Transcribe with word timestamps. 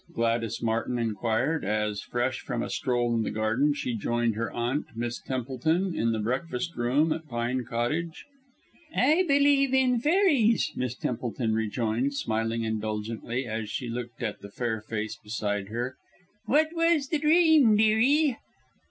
Gladys 0.15 0.63
Martin 0.63 0.97
inquired, 0.97 1.63
as, 1.63 2.01
fresh 2.01 2.39
from 2.39 2.63
a 2.63 2.71
stroll 2.71 3.13
in 3.13 3.21
the 3.21 3.29
garden, 3.29 3.71
she 3.75 3.93
joined 3.95 4.33
her 4.33 4.51
aunt, 4.51 4.87
Miss 4.95 5.21
Templeton, 5.21 5.93
in 5.95 6.11
the 6.11 6.17
breakfast 6.17 6.75
room 6.75 7.13
at 7.13 7.27
Pine 7.27 7.63
Cottage. 7.65 8.25
"I 8.95 9.23
believe 9.27 9.75
in 9.75 9.99
fairies," 9.99 10.71
Miss 10.75 10.95
Templeton 10.95 11.53
rejoined, 11.53 12.15
smiling 12.15 12.63
indulgently 12.63 13.45
as 13.45 13.69
she 13.69 13.89
looked 13.89 14.23
at 14.23 14.39
the 14.41 14.49
fair 14.49 14.81
face 14.81 15.19
beside 15.23 15.67
her. 15.67 15.97
"What 16.45 16.69
was 16.73 17.09
the 17.09 17.19
dream, 17.19 17.75
dearie?" 17.75 18.37